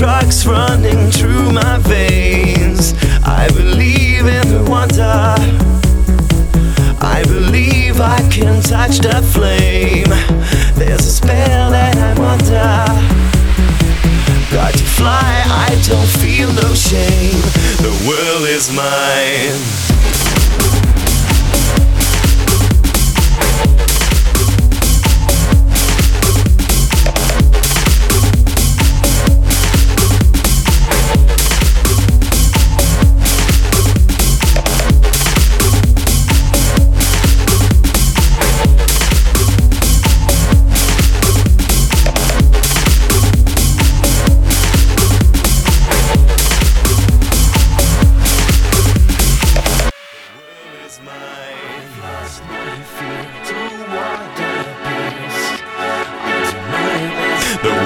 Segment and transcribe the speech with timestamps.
[0.00, 2.94] trucks running through my veins.
[3.22, 5.36] I believe in the wonder.
[7.02, 10.08] I believe I can touch the flame.
[10.74, 12.80] There's a spell that I'm under.
[14.50, 17.42] Got to fly, I don't feel no shame.
[17.84, 19.89] The world is mine.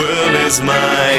[0.00, 1.10] World is mine.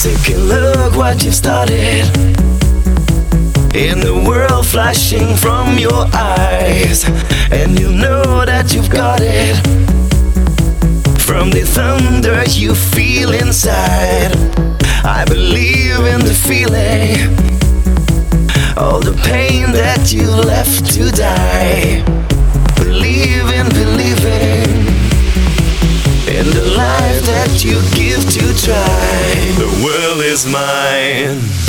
[0.00, 2.06] Take a look what you've started.
[3.74, 7.04] In the world flashing from your eyes,
[7.50, 9.56] and you know that you've got it.
[11.20, 14.30] From the thunder you feel inside,
[15.04, 17.34] I believe in the feeling.
[18.76, 22.04] All the pain that you left to die.
[22.76, 24.88] Believe in believing
[26.38, 29.67] in the life that you give to try.
[29.82, 31.67] World is mine.